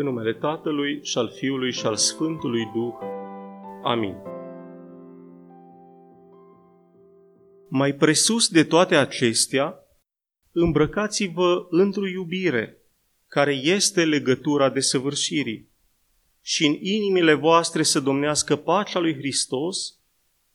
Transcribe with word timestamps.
În 0.00 0.06
numele 0.06 0.34
Tatălui 0.34 1.00
și 1.02 1.18
al 1.18 1.30
Fiului 1.30 1.72
și 1.72 1.86
al 1.86 1.96
Sfântului 1.96 2.70
Duh. 2.74 2.94
Amin. 3.82 4.16
Mai 7.68 7.94
presus 7.94 8.48
de 8.48 8.64
toate 8.64 8.96
acestea, 8.96 9.74
îmbrăcați-vă 10.52 11.66
într-o 11.70 12.06
iubire, 12.06 12.76
care 13.26 13.52
este 13.52 14.04
legătura 14.04 14.70
de 14.70 14.80
săvârșirii, 14.80 15.68
și 16.42 16.66
în 16.66 16.76
inimile 16.80 17.34
voastre 17.34 17.82
să 17.82 18.00
domnească 18.00 18.56
pacea 18.56 18.98
lui 18.98 19.14
Hristos, 19.14 19.98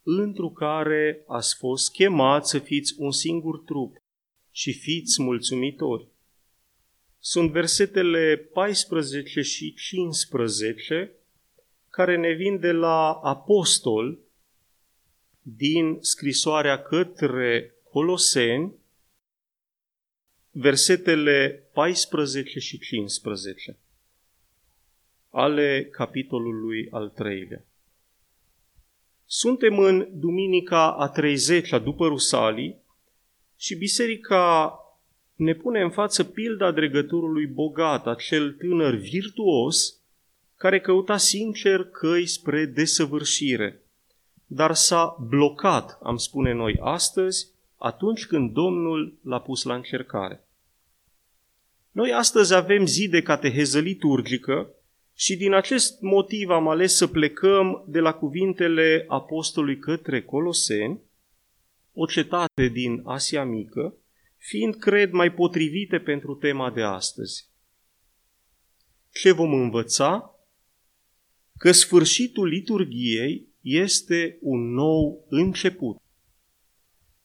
întru 0.03 0.51
care 0.51 1.23
ați 1.27 1.55
fost 1.55 1.91
chemați 1.91 2.49
să 2.49 2.59
fiți 2.59 2.95
un 2.97 3.11
singur 3.11 3.59
trup 3.59 3.95
și 4.51 4.73
fiți 4.73 5.21
mulțumitori. 5.21 6.07
Sunt 7.27 7.51
versetele 7.51 8.37
14 8.53 9.41
și 9.41 9.73
15 9.73 11.11
care 11.89 12.17
ne 12.17 12.31
vin 12.31 12.59
de 12.59 12.71
la 12.71 13.11
apostol 13.13 14.19
din 15.41 15.97
scrisoarea 16.01 16.81
către 16.81 17.75
Coloseni, 17.91 18.73
versetele 20.51 21.69
14 21.73 22.59
și 22.59 22.79
15 22.79 23.77
ale 25.29 25.87
capitolului 25.91 26.87
al 26.89 27.09
treilea. 27.09 27.65
Suntem 29.25 29.79
în 29.79 30.07
duminica 30.19 30.93
a 30.93 31.11
30-a 31.11 31.79
după 31.79 32.07
Rusalii 32.07 32.81
și 33.55 33.75
biserica 33.75 34.79
ne 35.35 35.53
pune 35.53 35.81
în 35.81 35.89
față 35.89 36.23
pilda 36.23 36.71
dregătorului 36.71 37.45
bogat, 37.45 38.07
acel 38.07 38.51
tânăr 38.51 38.93
virtuos 38.93 39.99
care 40.57 40.79
căuta 40.79 41.17
sincer 41.17 41.83
căi 41.83 42.25
spre 42.25 42.65
desăvârșire, 42.65 43.81
dar 44.45 44.73
s-a 44.73 45.17
blocat, 45.29 45.99
am 46.03 46.17
spune 46.17 46.53
noi 46.53 46.77
astăzi, 46.81 47.47
atunci 47.77 48.25
când 48.25 48.53
Domnul 48.53 49.13
l-a 49.23 49.39
pus 49.39 49.63
la 49.63 49.75
încercare. 49.75 50.47
Noi 51.91 52.13
astăzi 52.13 52.53
avem 52.53 52.85
zi 52.85 53.09
de 53.09 53.21
cateheză 53.21 53.79
liturgică 53.79 54.69
și 55.15 55.35
din 55.35 55.53
acest 55.53 56.01
motiv 56.01 56.49
am 56.49 56.67
ales 56.67 56.95
să 56.95 57.07
plecăm 57.07 57.83
de 57.87 57.99
la 57.99 58.13
cuvintele 58.13 59.05
apostolului 59.07 59.79
către 59.79 60.21
Coloseni, 60.21 60.99
o 61.93 62.05
cetate 62.05 62.67
din 62.67 63.01
Asia 63.05 63.43
Mică, 63.43 63.93
fiind, 64.47 64.75
cred, 64.75 65.11
mai 65.11 65.33
potrivite 65.33 65.99
pentru 65.99 66.35
tema 66.35 66.71
de 66.71 66.81
astăzi. 66.81 67.49
Ce 69.11 69.31
vom 69.31 69.53
învăța? 69.53 70.39
Că 71.57 71.71
sfârșitul 71.71 72.47
liturgiei 72.47 73.47
este 73.61 74.37
un 74.41 74.73
nou 74.73 75.25
început. 75.29 75.97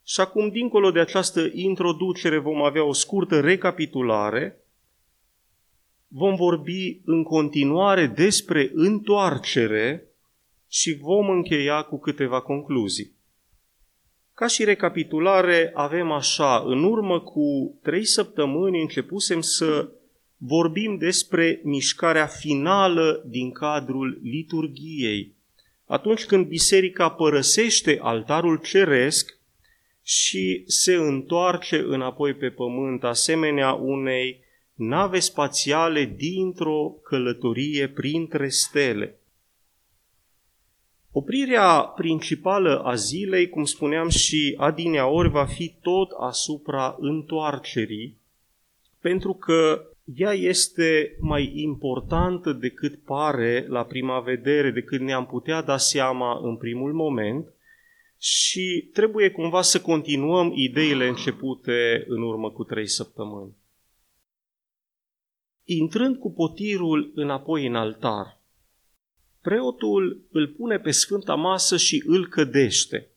Și 0.04 0.20
acum, 0.20 0.48
dincolo 0.48 0.90
de 0.90 1.00
această 1.00 1.50
introducere, 1.52 2.38
vom 2.38 2.62
avea 2.62 2.84
o 2.84 2.92
scurtă 2.92 3.40
recapitulare 3.40 4.60
vom 6.12 6.34
vorbi 6.34 7.00
în 7.04 7.22
continuare 7.22 8.06
despre 8.06 8.70
întoarcere 8.74 10.08
și 10.68 10.94
vom 10.94 11.28
încheia 11.30 11.82
cu 11.82 11.98
câteva 11.98 12.40
concluzii. 12.40 13.12
Ca 14.40 14.46
și 14.46 14.64
recapitulare, 14.64 15.70
avem 15.74 16.10
așa, 16.10 16.62
în 16.66 16.84
urmă 16.84 17.20
cu 17.20 17.78
trei 17.82 18.04
săptămâni 18.04 18.80
începusem 18.80 19.40
să 19.40 19.90
vorbim 20.36 20.96
despre 20.96 21.60
mișcarea 21.64 22.26
finală 22.26 23.22
din 23.26 23.50
cadrul 23.52 24.20
liturgiei. 24.22 25.34
Atunci 25.86 26.24
când 26.24 26.46
biserica 26.46 27.10
părăsește 27.10 27.98
altarul 28.02 28.56
ceresc 28.56 29.38
și 30.02 30.62
se 30.66 30.94
întoarce 30.94 31.84
înapoi 31.86 32.34
pe 32.34 32.50
pământ, 32.50 33.04
asemenea 33.04 33.72
unei 33.72 34.44
nave 34.74 35.18
spațiale 35.18 36.14
dintr-o 36.16 36.90
călătorie 37.02 37.88
printre 37.88 38.48
stele. 38.48 39.19
Oprirea 41.12 41.80
principală 41.80 42.78
a 42.78 42.94
zilei, 42.94 43.48
cum 43.48 43.64
spuneam 43.64 44.08
și 44.08 44.54
adineaori, 44.58 45.28
va 45.28 45.44
fi 45.44 45.74
tot 45.82 46.10
asupra 46.10 46.96
întoarcerii, 46.98 48.16
pentru 49.00 49.32
că 49.34 49.84
ea 50.14 50.32
este 50.32 51.16
mai 51.20 51.52
importantă 51.54 52.52
decât 52.52 53.04
pare 53.04 53.66
la 53.68 53.84
prima 53.84 54.20
vedere, 54.20 54.70
decât 54.70 55.00
ne-am 55.00 55.26
putea 55.26 55.62
da 55.62 55.76
seama 55.76 56.40
în 56.42 56.56
primul 56.56 56.92
moment 56.92 57.54
și 58.18 58.90
trebuie 58.92 59.30
cumva 59.30 59.62
să 59.62 59.80
continuăm 59.80 60.52
ideile 60.54 61.08
începute 61.08 62.04
în 62.08 62.22
urmă 62.22 62.50
cu 62.50 62.64
trei 62.64 62.88
săptămâni. 62.88 63.56
Intrând 65.64 66.16
cu 66.16 66.32
potirul 66.32 67.12
înapoi 67.14 67.66
în 67.66 67.74
altar, 67.74 68.39
preotul 69.42 70.28
îl 70.30 70.48
pune 70.48 70.78
pe 70.78 70.90
sfânta 70.90 71.34
masă 71.34 71.76
și 71.76 72.02
îl 72.06 72.28
cădește. 72.28 73.10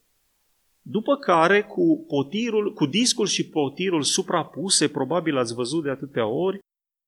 După 0.81 1.15
care, 1.15 1.63
cu, 1.63 2.05
potirul, 2.07 2.73
cu 2.73 2.85
discul 2.85 3.25
și 3.25 3.49
potirul 3.49 4.01
suprapuse, 4.01 4.87
probabil 4.87 5.37
ați 5.37 5.53
văzut 5.53 5.83
de 5.83 5.89
atâtea 5.89 6.27
ori, 6.27 6.59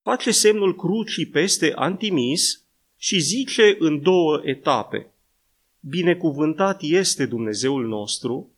face 0.04 0.32
semnul 0.32 0.76
crucii 0.76 1.26
peste 1.26 1.72
antimis 1.76 2.64
și 2.98 3.20
zice 3.20 3.76
în 3.80 4.02
două 4.02 4.42
etape. 4.44 5.14
Binecuvântat 5.80 6.82
este 6.82 7.26
Dumnezeul 7.26 7.88
nostru, 7.88 8.50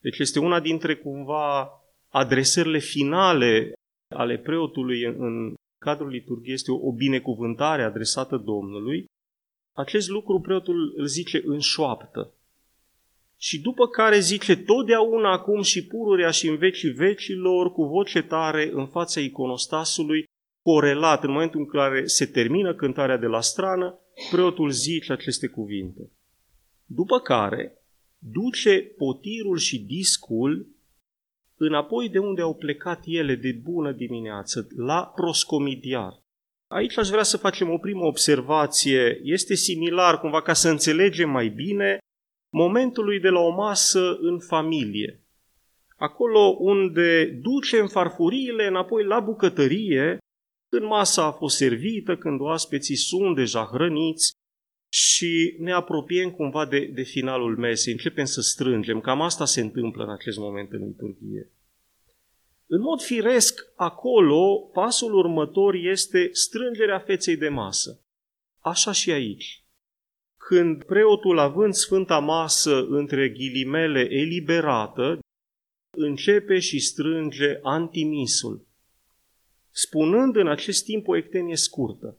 deci 0.00 0.18
este 0.18 0.38
una 0.38 0.60
dintre 0.60 0.96
cumva 0.96 1.70
adresările 2.08 2.78
finale 2.78 3.72
ale 4.08 4.38
preotului 4.38 5.02
în 5.04 5.54
cadrul 5.78 6.08
liturgiei 6.08 6.54
este 6.54 6.70
o 6.70 6.92
binecuvântare 6.92 7.82
adresată 7.82 8.36
Domnului, 8.36 9.04
acest 9.72 10.08
lucru 10.08 10.40
preotul 10.40 10.94
îl 10.96 11.06
zice 11.06 11.42
în 11.44 11.58
șoaptă. 11.58 12.34
Și 13.36 13.60
după 13.60 13.88
care 13.88 14.18
zice 14.18 14.56
totdeauna 14.56 15.32
acum 15.32 15.62
și 15.62 15.86
pururea 15.86 16.30
și 16.30 16.48
în 16.48 16.56
vecii 16.56 16.90
vecilor 16.90 17.72
cu 17.72 17.84
voce 17.84 18.22
tare 18.22 18.70
în 18.72 18.86
fața 18.86 19.20
iconostasului, 19.20 20.24
corelat 20.62 21.24
în 21.24 21.30
momentul 21.30 21.60
în 21.60 21.66
care 21.66 22.06
se 22.06 22.26
termină 22.26 22.74
cântarea 22.74 23.16
de 23.16 23.26
la 23.26 23.40
strană, 23.40 23.98
preotul 24.30 24.70
zice 24.70 25.12
aceste 25.12 25.46
cuvinte. 25.46 26.10
După 26.86 27.18
care 27.18 27.82
duce 28.18 28.94
potirul 28.96 29.58
și 29.58 29.78
discul 29.78 30.66
înapoi 31.56 32.08
de 32.08 32.18
unde 32.18 32.40
au 32.40 32.54
plecat 32.54 33.02
ele 33.04 33.34
de 33.34 33.52
bună 33.52 33.92
dimineață, 33.92 34.68
la 34.76 35.12
proscomidiar. 35.14 36.21
Aici 36.72 36.98
aș 36.98 37.08
vrea 37.08 37.22
să 37.22 37.36
facem 37.36 37.70
o 37.70 37.78
primă 37.78 38.04
observație. 38.04 39.20
Este 39.22 39.54
similar, 39.54 40.20
cumva, 40.20 40.42
ca 40.42 40.52
să 40.52 40.68
înțelegem 40.68 41.30
mai 41.30 41.48
bine, 41.48 41.98
momentului 42.52 43.20
de 43.20 43.28
la 43.28 43.40
o 43.40 43.50
masă 43.50 44.16
în 44.20 44.38
familie. 44.40 45.20
Acolo 45.96 46.56
unde 46.58 47.24
ducem 47.24 47.86
farfuriile 47.86 48.66
înapoi 48.66 49.04
la 49.04 49.20
bucătărie, 49.20 50.18
când 50.68 50.84
masa 50.84 51.24
a 51.24 51.32
fost 51.32 51.56
servită, 51.56 52.16
când 52.16 52.40
oaspeții 52.40 52.96
sunt 52.96 53.36
deja 53.36 53.68
hrăniți 53.72 54.32
și 54.92 55.56
ne 55.58 55.72
apropiem 55.72 56.30
cumva 56.30 56.66
de, 56.66 56.90
de 56.94 57.02
finalul 57.02 57.56
mesei, 57.56 57.92
începem 57.92 58.24
să 58.24 58.40
strângem. 58.40 59.00
Cam 59.00 59.20
asta 59.20 59.44
se 59.44 59.60
întâmplă 59.60 60.04
în 60.04 60.10
acest 60.10 60.38
moment 60.38 60.72
în 60.72 60.86
liturghie. 60.86 61.50
În 62.66 62.80
mod 62.80 63.00
firesc, 63.00 63.72
acolo, 63.76 64.70
pasul 64.72 65.14
următor 65.14 65.74
este 65.74 66.28
strângerea 66.32 66.98
feței 66.98 67.36
de 67.36 67.48
masă. 67.48 68.00
Așa 68.60 68.92
și 68.92 69.10
aici. 69.10 69.64
Când 70.36 70.84
preotul, 70.84 71.38
având 71.38 71.74
sfânta 71.74 72.18
masă 72.18 72.86
între 72.88 73.28
ghilimele 73.28 74.06
eliberată, 74.10 75.18
începe 75.96 76.58
și 76.58 76.78
strânge 76.78 77.58
antimisul, 77.62 78.66
spunând 79.70 80.36
în 80.36 80.48
acest 80.48 80.84
timp 80.84 81.08
o 81.08 81.16
ectenie 81.16 81.56
scurtă, 81.56 82.16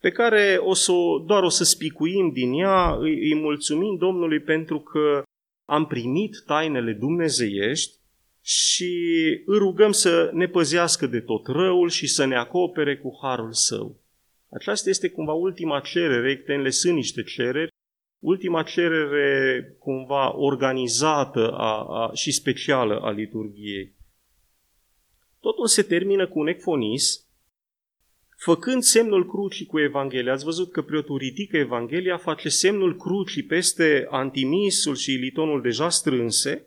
pe 0.00 0.10
care 0.10 0.56
o 0.60 0.74
să, 0.74 0.92
doar 1.26 1.42
o 1.42 1.48
să 1.48 1.64
spicuim 1.64 2.30
din 2.32 2.52
ea, 2.52 2.94
îi, 2.94 3.14
îi 3.14 3.34
mulțumim 3.34 3.96
Domnului 3.96 4.40
pentru 4.40 4.80
că 4.80 5.22
am 5.68 5.86
primit 5.86 6.42
tainele 6.46 6.92
dumnezeiești 6.92 8.01
și 8.44 8.94
îl 9.46 9.58
rugăm 9.58 9.92
să 9.92 10.30
ne 10.32 10.46
păzească 10.46 11.06
de 11.06 11.20
tot 11.20 11.46
răul 11.46 11.88
și 11.88 12.06
să 12.06 12.24
ne 12.24 12.36
acopere 12.36 12.96
cu 12.96 13.18
harul 13.22 13.52
său. 13.52 14.00
Aceasta 14.50 14.88
este 14.88 15.08
cumva 15.08 15.32
ultima 15.32 15.80
cerere, 15.80 16.30
ectenele 16.30 16.70
sunt 16.70 16.94
niște 16.94 17.22
cereri, 17.22 17.70
ultima 18.18 18.62
cerere 18.62 19.76
cumva 19.78 20.36
organizată 20.36 21.52
a, 21.52 21.84
a, 21.84 22.10
și 22.14 22.32
specială 22.32 23.00
a 23.00 23.10
liturgiei. 23.10 23.94
Totul 25.40 25.66
se 25.66 25.82
termină 25.82 26.28
cu 26.28 26.38
un 26.38 26.46
ecfonis, 26.46 27.26
făcând 28.36 28.82
semnul 28.82 29.28
crucii 29.28 29.66
cu 29.66 29.80
Evanghelia. 29.80 30.32
Ați 30.32 30.44
văzut 30.44 30.72
că 30.72 30.82
preotul 30.82 31.18
ridică 31.18 31.56
Evanghelia, 31.56 32.16
face 32.16 32.48
semnul 32.48 32.96
crucii 32.96 33.42
peste 33.42 34.06
antimisul 34.10 34.94
și 34.94 35.10
litonul 35.10 35.62
deja 35.62 35.88
strânse 35.88 36.66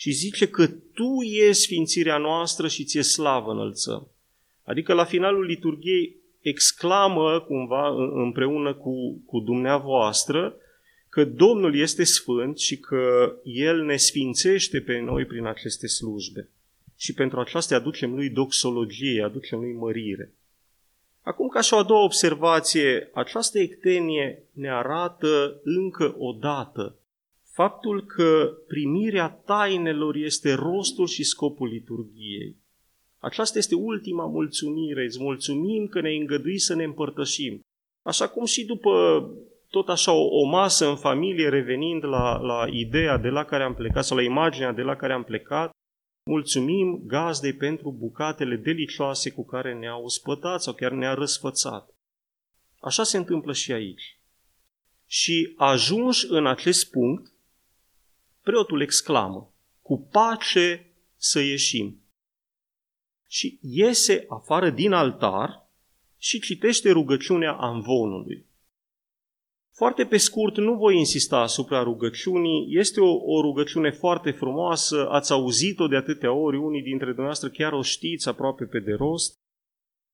și 0.00 0.10
zice 0.10 0.48
că 0.48 0.66
Tu 0.66 1.22
e 1.22 1.52
sfințirea 1.52 2.18
noastră 2.18 2.68
și 2.68 2.84
ție 2.84 3.02
slavă 3.02 3.52
înălțăm. 3.52 4.08
Adică 4.64 4.92
la 4.92 5.04
finalul 5.04 5.44
liturgiei 5.44 6.16
exclamă 6.40 7.40
cumva 7.40 7.88
împreună 8.22 8.74
cu, 8.74 9.22
cu 9.26 9.40
dumneavoastră 9.40 10.54
că 11.08 11.24
Domnul 11.24 11.76
este 11.76 12.04
sfânt 12.04 12.58
și 12.58 12.78
că 12.78 13.34
El 13.44 13.82
ne 13.82 13.96
sfințește 13.96 14.80
pe 14.80 14.98
noi 14.98 15.24
prin 15.24 15.46
aceste 15.46 15.86
slujbe. 15.86 16.48
Și 16.96 17.14
pentru 17.14 17.40
aceasta 17.40 17.74
aducem 17.74 18.14
lui 18.14 18.28
doxologie, 18.28 19.22
aducem 19.22 19.58
lui 19.58 19.72
mărire. 19.72 20.32
Acum, 21.22 21.48
ca 21.48 21.60
și 21.60 21.74
o 21.74 21.76
a 21.76 21.82
doua 21.82 22.04
observație, 22.04 23.10
această 23.12 23.58
ectenie 23.58 24.42
ne 24.52 24.70
arată 24.70 25.60
încă 25.64 26.14
o 26.18 26.32
dată 26.32 26.94
faptul 27.60 28.04
că 28.06 28.52
primirea 28.66 29.28
tainelor 29.28 30.14
este 30.16 30.52
rostul 30.54 31.06
și 31.06 31.24
scopul 31.24 31.68
liturgiei. 31.68 32.56
Aceasta 33.18 33.58
este 33.58 33.74
ultima 33.74 34.26
mulțumire. 34.26 35.04
Îți 35.04 35.22
mulțumim 35.22 35.86
că 35.86 36.00
ne 36.00 36.10
îngădui 36.10 36.58
să 36.58 36.74
ne 36.74 36.84
împărtășim. 36.84 37.60
Așa 38.02 38.28
cum 38.28 38.44
și 38.44 38.64
după 38.64 38.92
tot 39.68 39.88
așa 39.88 40.12
o, 40.12 40.24
o 40.40 40.44
masă 40.44 40.88
în 40.88 40.96
familie, 40.96 41.48
revenind 41.48 42.04
la, 42.04 42.38
la 42.38 42.66
ideea 42.70 43.16
de 43.16 43.28
la 43.28 43.44
care 43.44 43.62
am 43.62 43.74
plecat 43.74 44.04
sau 44.04 44.16
la 44.16 44.22
imaginea 44.22 44.72
de 44.72 44.82
la 44.82 44.96
care 44.96 45.12
am 45.12 45.24
plecat, 45.24 45.70
mulțumim 46.30 47.02
gazdei 47.06 47.54
pentru 47.54 47.92
bucatele 47.98 48.56
delicioase 48.56 49.30
cu 49.30 49.44
care 49.44 49.74
ne-a 49.74 49.96
ospătat 49.96 50.62
sau 50.62 50.72
chiar 50.72 50.92
ne-a 50.92 51.14
răsfățat. 51.14 51.94
Așa 52.80 53.02
se 53.02 53.16
întâmplă 53.16 53.52
și 53.52 53.72
aici. 53.72 54.18
Și 55.06 55.54
ajuns 55.56 56.22
în 56.22 56.46
acest 56.46 56.90
punct, 56.90 57.32
preotul 58.42 58.80
exclamă, 58.80 59.54
cu 59.82 60.08
pace 60.12 60.94
să 61.16 61.40
ieșim 61.40 62.00
și 63.30 63.58
iese 63.62 64.24
afară 64.28 64.70
din 64.70 64.92
altar 64.92 65.68
și 66.18 66.40
citește 66.40 66.90
rugăciunea 66.90 67.52
amvonului. 67.52 68.46
Foarte 69.74 70.04
pe 70.04 70.16
scurt, 70.16 70.56
nu 70.56 70.74
voi 70.74 70.96
insista 70.96 71.38
asupra 71.38 71.82
rugăciunii, 71.82 72.66
este 72.68 73.00
o, 73.00 73.14
o 73.24 73.40
rugăciune 73.40 73.90
foarte 73.90 74.30
frumoasă, 74.30 75.08
ați 75.10 75.32
auzit-o 75.32 75.86
de 75.86 75.96
atâtea 75.96 76.32
ori, 76.32 76.56
unii 76.56 76.82
dintre 76.82 77.06
dumneavoastră 77.06 77.48
chiar 77.48 77.72
o 77.72 77.82
știți 77.82 78.28
aproape 78.28 78.64
pe 78.64 78.78
de 78.78 78.92
rost. 78.92 79.34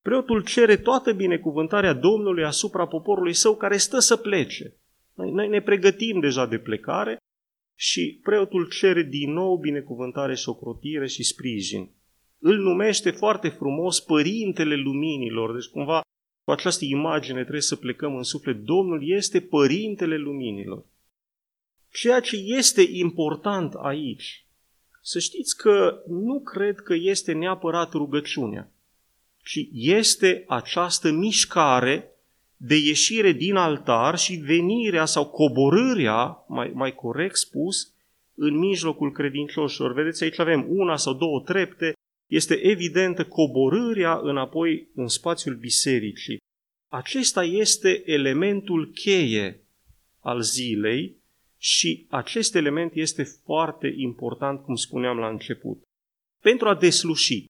Preotul 0.03 0.45
cere 0.45 0.77
toată 0.77 1.13
binecuvântarea 1.13 1.93
Domnului 1.93 2.45
asupra 2.45 2.87
poporului 2.87 3.35
său 3.35 3.57
care 3.57 3.77
stă 3.77 3.99
să 3.99 4.17
plece. 4.17 4.75
Noi, 5.15 5.31
noi 5.31 5.49
ne 5.49 5.61
pregătim 5.61 6.21
deja 6.21 6.47
de 6.47 6.59
plecare 6.59 7.17
și 7.77 8.21
preotul 8.23 8.69
cere 8.69 9.03
din 9.03 9.33
nou 9.33 9.57
binecuvântare 9.57 10.35
și 10.35 10.49
ocrotire 10.49 11.07
și 11.07 11.23
sprijin 11.23 11.91
îl 12.39 12.59
numește 12.59 13.11
foarte 13.11 13.49
frumos 13.49 14.01
Părintele 14.01 14.75
Luminilor. 14.75 15.55
Deci 15.55 15.67
cumva 15.67 16.01
cu 16.45 16.51
această 16.51 16.85
imagine 16.85 17.41
trebuie 17.41 17.61
să 17.61 17.77
plecăm 17.77 18.17
în 18.17 18.23
suflet. 18.23 18.57
Domnul 18.57 19.11
este 19.11 19.41
Părintele 19.41 20.17
Luminilor. 20.17 20.85
Ceea 21.93 22.21
ce 22.21 22.37
este 22.37 22.83
important 22.91 23.75
aici, 23.75 24.47
să 25.03 25.19
știți 25.19 25.57
că 25.57 26.03
nu 26.09 26.41
cred 26.41 26.81
că 26.81 26.95
este 26.95 27.33
neapărat 27.33 27.93
rugăciunea, 27.93 28.71
ci 29.45 29.69
este 29.73 30.45
această 30.49 31.11
mișcare 31.11 32.11
de 32.57 32.77
ieșire 32.77 33.33
din 33.33 33.55
altar 33.55 34.19
și 34.19 34.35
venirea 34.35 35.05
sau 35.05 35.27
coborârea, 35.27 36.45
mai, 36.49 36.71
mai 36.75 36.95
corect 36.95 37.37
spus, 37.37 37.95
în 38.35 38.59
mijlocul 38.59 39.13
credincioșilor. 39.13 39.93
Vedeți, 39.93 40.23
aici 40.23 40.39
avem 40.39 40.67
una 40.69 40.97
sau 40.97 41.15
două 41.15 41.41
trepte 41.41 41.93
este 42.27 42.55
evidentă 42.55 43.25
coborârea 43.25 44.21
înapoi 44.23 44.89
în 44.95 45.09
spațiul 45.09 45.55
bisericii. 45.55 46.39
Acesta 46.93 47.45
este 47.45 48.03
elementul 48.11 48.91
cheie 48.95 49.61
al 50.21 50.41
zilei 50.41 51.17
și 51.59 52.07
acest 52.11 52.55
element 52.55 52.95
este 52.95 53.23
foarte 53.23 53.95
important, 53.97 54.61
cum 54.61 54.75
spuneam 54.75 55.19
la 55.19 55.29
început. 55.29 55.83
Pentru 56.43 56.69
a 56.69 56.75
desluși, 56.75 57.45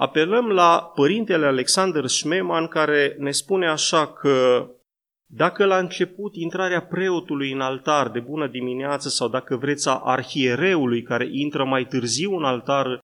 apelăm 0.00 0.48
la 0.48 0.90
părintele 0.94 1.46
Alexander 1.46 2.06
Schmemann 2.06 2.66
care 2.66 3.16
ne 3.18 3.30
spune 3.30 3.68
așa 3.68 4.12
că 4.12 4.68
dacă 5.26 5.64
la 5.64 5.78
început 5.78 6.34
intrarea 6.34 6.82
preotului 6.82 7.52
în 7.52 7.60
altar 7.60 8.10
de 8.10 8.20
bună 8.20 8.46
dimineață 8.48 9.08
sau 9.08 9.28
dacă 9.28 9.56
vreți 9.56 9.88
a 9.88 10.00
arhiereului 10.04 11.02
care 11.02 11.28
intră 11.30 11.64
mai 11.64 11.86
târziu 11.86 12.36
în 12.36 12.44
altar 12.44 12.98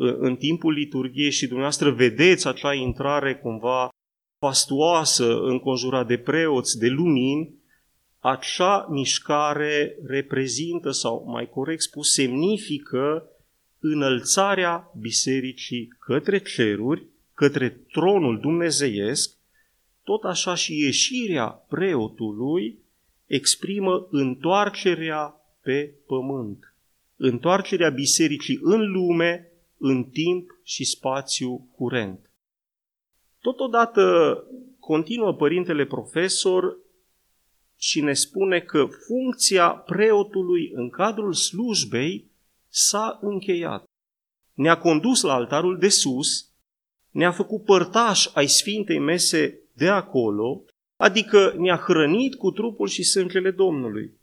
în 0.00 0.36
timpul 0.36 0.72
liturgiei 0.72 1.30
și 1.30 1.46
dumneavoastră 1.46 1.90
vedeți 1.90 2.48
acea 2.48 2.74
intrare 2.74 3.36
cumva 3.36 3.88
fastuoasă 4.38 5.38
înconjurat 5.40 6.06
de 6.06 6.18
preoți, 6.18 6.78
de 6.78 6.88
lumini, 6.88 7.54
acea 8.18 8.86
mișcare 8.90 9.96
reprezintă, 10.06 10.90
sau 10.90 11.24
mai 11.26 11.48
corect 11.48 11.82
spus, 11.82 12.12
semnifică 12.12 13.28
înălțarea 13.86 14.92
bisericii 14.98 15.88
către 15.98 16.38
ceruri, 16.38 17.06
către 17.34 17.68
tronul 17.68 18.40
dumnezeiesc, 18.40 19.36
tot 20.04 20.22
așa 20.22 20.54
și 20.54 20.78
ieșirea 20.78 21.46
preotului 21.46 22.78
exprimă 23.26 24.06
întoarcerea 24.10 25.34
pe 25.62 25.94
pământ, 26.06 26.74
întoarcerea 27.16 27.90
bisericii 27.90 28.58
în 28.62 28.92
lume 28.92 29.52
în 29.78 30.04
timp 30.04 30.50
și 30.62 30.84
spațiu 30.84 31.68
curent. 31.76 32.30
Totodată 33.40 34.44
continuă 34.80 35.34
părintele 35.34 35.84
profesor 35.84 36.76
și 37.76 38.00
ne 38.00 38.12
spune 38.12 38.60
că 38.60 38.86
funcția 39.06 39.68
preotului 39.68 40.70
în 40.74 40.90
cadrul 40.90 41.32
slujbei 41.32 42.32
s-a 42.76 43.18
încheiat. 43.20 43.84
Ne-a 44.52 44.78
condus 44.78 45.22
la 45.22 45.32
altarul 45.32 45.78
de 45.78 45.88
sus, 45.88 46.52
ne-a 47.10 47.32
făcut 47.32 47.64
părtaș 47.64 48.26
ai 48.34 48.46
Sfintei 48.46 48.98
Mese 48.98 49.58
de 49.72 49.88
acolo, 49.88 50.64
adică 50.96 51.54
ne-a 51.56 51.76
hrănit 51.76 52.34
cu 52.34 52.50
trupul 52.50 52.88
și 52.88 53.02
sângele 53.02 53.50
Domnului. 53.50 54.20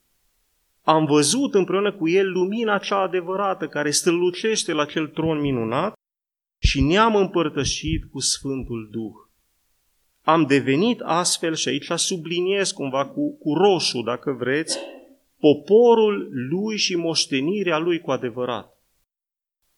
Am 0.81 1.05
văzut 1.05 1.53
împreună 1.53 1.93
cu 1.93 2.09
el 2.09 2.31
lumina 2.31 2.77
cea 2.77 3.01
adevărată 3.01 3.67
care 3.67 3.91
strălucește 3.91 4.71
la 4.71 4.85
cel 4.85 5.07
tron 5.07 5.39
minunat 5.39 5.93
și 6.61 6.81
ne-am 6.81 7.15
împărtășit 7.15 8.03
cu 8.11 8.19
Sfântul 8.19 8.89
Duh. 8.91 9.13
Am 10.21 10.45
devenit 10.45 10.99
astfel, 10.99 11.55
și 11.55 11.67
aici 11.67 11.91
subliniez 11.95 12.71
cumva 12.71 13.07
cu, 13.07 13.37
cu 13.37 13.53
roșu, 13.53 14.01
dacă 14.01 14.31
vreți, 14.31 14.77
poporul 15.41 16.29
lui 16.31 16.77
și 16.77 16.95
moștenirea 16.95 17.77
lui 17.77 17.99
cu 17.99 18.11
adevărat. 18.11 18.81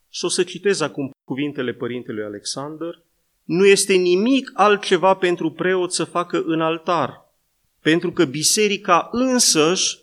Și 0.09 0.25
o 0.25 0.27
să 0.27 0.43
citez 0.43 0.79
acum 0.79 1.11
cuvintele 1.25 1.73
părintelui 1.73 2.23
Alexander. 2.23 3.01
Nu 3.43 3.65
este 3.65 3.93
nimic 3.93 4.51
altceva 4.53 5.13
pentru 5.13 5.51
preot 5.51 5.93
să 5.93 6.03
facă 6.03 6.43
în 6.45 6.61
altar, 6.61 7.21
pentru 7.81 8.11
că 8.11 8.25
biserica 8.25 9.07
însăși 9.11 9.97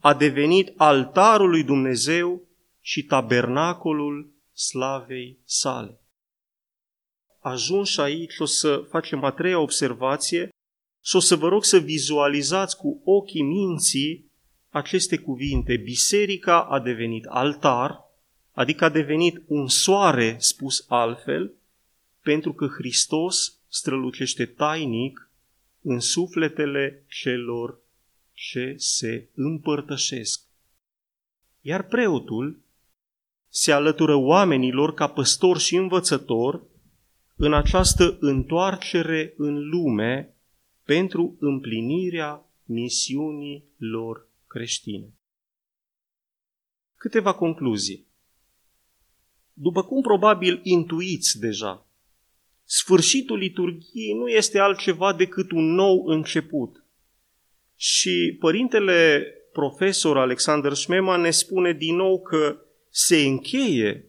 a 0.00 0.14
devenit 0.14 0.72
altarul 0.76 1.50
lui 1.50 1.64
Dumnezeu 1.64 2.48
și 2.80 3.04
tabernacolul 3.04 4.32
slavei 4.52 5.38
sale. 5.44 6.00
Ajuns 7.40 7.96
aici 7.96 8.38
o 8.38 8.44
să 8.44 8.84
facem 8.88 9.24
a 9.24 9.30
treia 9.30 9.58
observație 9.58 10.48
și 11.04 11.16
o 11.16 11.18
să 11.18 11.36
vă 11.36 11.48
rog 11.48 11.64
să 11.64 11.78
vizualizați 11.78 12.76
cu 12.76 13.00
ochii 13.04 13.42
minții 13.42 14.31
aceste 14.72 15.16
cuvinte. 15.16 15.76
Biserica 15.76 16.62
a 16.62 16.80
devenit 16.80 17.24
altar, 17.24 18.00
adică 18.52 18.84
a 18.84 18.88
devenit 18.88 19.42
un 19.46 19.68
soare 19.68 20.36
spus 20.38 20.84
altfel, 20.88 21.52
pentru 22.22 22.52
că 22.52 22.66
Hristos 22.66 23.58
strălucește 23.68 24.46
tainic 24.46 25.30
în 25.82 26.00
sufletele 26.00 27.04
celor 27.08 27.78
ce 28.32 28.74
se 28.76 29.28
împărtășesc. 29.34 30.40
Iar 31.60 31.82
preotul 31.82 32.60
se 33.48 33.72
alătură 33.72 34.14
oamenilor 34.14 34.94
ca 34.94 35.06
păstor 35.06 35.58
și 35.58 35.76
învățător 35.76 36.62
în 37.36 37.54
această 37.54 38.16
întoarcere 38.20 39.34
în 39.36 39.68
lume 39.68 40.34
pentru 40.84 41.36
împlinirea 41.40 42.44
misiunii 42.64 43.64
lor 43.76 44.30
creștine. 44.52 45.14
Câteva 46.96 47.34
concluzii. 47.34 48.06
După 49.52 49.84
cum 49.84 50.02
probabil 50.02 50.60
intuiți 50.62 51.38
deja, 51.38 51.86
Sfârșitul 52.64 53.38
liturgiei 53.38 54.12
nu 54.12 54.28
este 54.28 54.58
altceva 54.58 55.12
decât 55.12 55.50
un 55.50 55.74
nou 55.74 56.04
început. 56.06 56.84
Și 57.76 58.36
părintele 58.38 59.26
profesor 59.52 60.18
Alexander 60.18 60.72
Schmemann 60.72 61.22
ne 61.22 61.30
spune 61.30 61.72
din 61.72 61.96
nou 61.96 62.22
că 62.22 62.56
se 62.88 63.16
încheie 63.16 64.04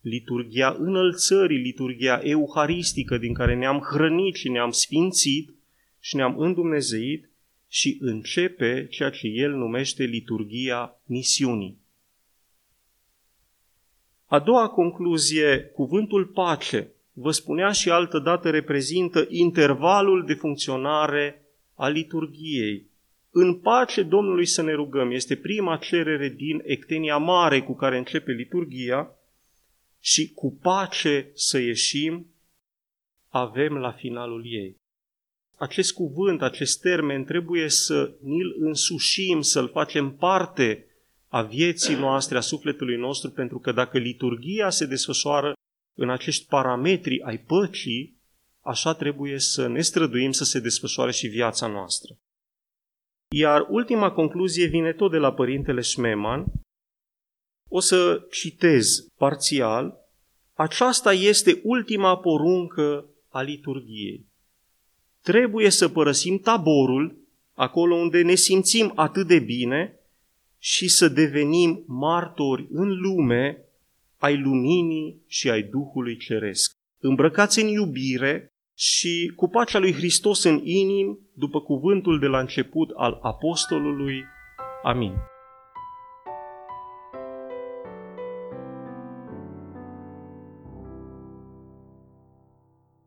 liturgia 0.00 0.76
înălțării, 0.78 1.58
liturgia 1.58 2.20
euharistică 2.22 3.18
din 3.18 3.34
care 3.34 3.54
ne-am 3.54 3.78
hrănit 3.78 4.34
și 4.34 4.48
ne-am 4.48 4.70
sfințit 4.70 5.54
și 6.00 6.16
ne-am 6.16 6.38
îndumnezeit 6.38 7.31
și 7.74 7.96
începe 8.00 8.86
ceea 8.90 9.10
ce 9.10 9.26
el 9.26 9.52
numește 9.52 10.04
liturgia 10.04 11.00
misiunii. 11.06 11.78
A 14.26 14.38
doua 14.38 14.68
concluzie, 14.68 15.58
cuvântul 15.60 16.26
pace, 16.26 16.92
vă 17.12 17.30
spunea 17.30 17.72
și 17.72 17.90
altă 17.90 18.18
dată, 18.18 18.50
reprezintă 18.50 19.26
intervalul 19.28 20.24
de 20.26 20.34
funcționare 20.34 21.46
a 21.74 21.88
liturgiei. 21.88 22.86
În 23.30 23.54
pace 23.54 24.02
Domnului 24.02 24.46
să 24.46 24.62
ne 24.62 24.72
rugăm 24.72 25.10
este 25.10 25.36
prima 25.36 25.76
cerere 25.76 26.28
din 26.28 26.62
Ectenia 26.64 27.16
Mare 27.16 27.62
cu 27.62 27.74
care 27.74 27.98
începe 27.98 28.32
liturgia 28.32 29.18
și 30.00 30.32
cu 30.32 30.58
pace 30.62 31.30
să 31.34 31.58
ieșim 31.58 32.26
avem 33.28 33.76
la 33.76 33.92
finalul 33.92 34.42
ei. 34.46 34.81
Acest 35.62 35.92
cuvânt, 35.92 36.42
acest 36.42 36.80
termen 36.80 37.24
trebuie 37.24 37.68
să 37.68 38.14
ni-l 38.20 38.54
însușim, 38.58 39.40
să-l 39.40 39.68
facem 39.68 40.16
parte 40.16 40.86
a 41.28 41.42
vieții 41.42 41.94
noastre, 41.94 42.36
a 42.36 42.40
sufletului 42.40 42.96
nostru, 42.96 43.30
pentru 43.30 43.58
că 43.58 43.72
dacă 43.72 43.98
liturgia 43.98 44.70
se 44.70 44.86
desfășoară 44.86 45.52
în 45.98 46.10
acești 46.10 46.46
parametri 46.46 47.22
ai 47.22 47.38
păcii, 47.38 48.20
așa 48.60 48.94
trebuie 48.94 49.38
să 49.38 49.66
ne 49.66 49.80
străduim 49.80 50.32
să 50.32 50.44
se 50.44 50.60
desfășoare 50.60 51.12
și 51.12 51.26
viața 51.26 51.66
noastră. 51.66 52.16
Iar 53.34 53.66
ultima 53.68 54.12
concluzie 54.12 54.66
vine 54.66 54.92
tot 54.92 55.10
de 55.10 55.18
la 55.18 55.32
părintele 55.32 55.80
Schmemann. 55.80 56.44
O 57.70 57.80
să 57.80 58.26
citez 58.30 59.06
parțial. 59.16 59.94
Aceasta 60.52 61.12
este 61.12 61.60
ultima 61.64 62.18
poruncă 62.18 63.06
a 63.28 63.42
liturgiei. 63.42 64.30
Trebuie 65.22 65.70
să 65.70 65.88
părăsim 65.88 66.38
taborul, 66.38 67.16
acolo 67.54 67.94
unde 67.94 68.22
ne 68.22 68.34
simțim 68.34 68.92
atât 68.94 69.26
de 69.26 69.38
bine, 69.38 69.96
și 70.58 70.88
să 70.88 71.08
devenim 71.08 71.84
martori 71.86 72.66
în 72.70 73.00
lume 73.00 73.64
ai 74.18 74.36
luminii 74.36 75.22
și 75.26 75.50
ai 75.50 75.62
Duhului 75.62 76.16
Ceresc. 76.16 76.76
Îmbrăcați 77.00 77.60
în 77.60 77.68
iubire 77.68 78.52
și 78.74 79.32
cu 79.36 79.48
pacea 79.48 79.78
lui 79.78 79.92
Hristos 79.92 80.42
în 80.42 80.60
inim, 80.64 81.18
după 81.34 81.60
cuvântul 81.60 82.18
de 82.18 82.26
la 82.26 82.38
început 82.38 82.90
al 82.96 83.18
apostolului. 83.22 84.24
Amin. 84.82 85.12